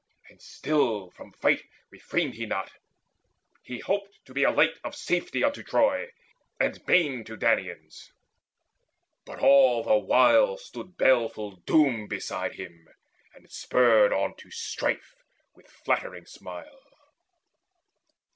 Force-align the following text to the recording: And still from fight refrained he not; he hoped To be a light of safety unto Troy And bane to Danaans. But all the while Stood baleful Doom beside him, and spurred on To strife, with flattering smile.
And 0.29 0.41
still 0.41 1.11
from 1.11 1.31
fight 1.31 1.61
refrained 1.91 2.33
he 2.33 2.47
not; 2.47 2.71
he 3.61 3.77
hoped 3.81 4.17
To 4.25 4.33
be 4.33 4.43
a 4.43 4.49
light 4.49 4.79
of 4.83 4.95
safety 4.95 5.43
unto 5.43 5.61
Troy 5.61 6.09
And 6.59 6.83
bane 6.87 7.23
to 7.25 7.37
Danaans. 7.37 8.11
But 9.27 9.37
all 9.41 9.83
the 9.83 9.99
while 9.99 10.57
Stood 10.57 10.97
baleful 10.97 11.57
Doom 11.67 12.07
beside 12.07 12.55
him, 12.55 12.87
and 13.35 13.51
spurred 13.51 14.11
on 14.11 14.35
To 14.37 14.49
strife, 14.49 15.13
with 15.53 15.67
flattering 15.67 16.25
smile. 16.25 16.79